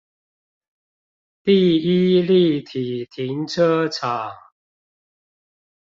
[1.43, 4.31] 第一立體停車場